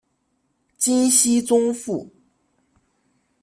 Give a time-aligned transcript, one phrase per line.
[0.79, 2.09] 金熙宗父。